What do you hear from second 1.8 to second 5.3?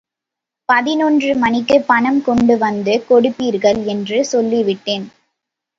பணம் கொண்டு வந்து கொடுப்பீர்கள் என்று சொல்லிவிட்டேன்.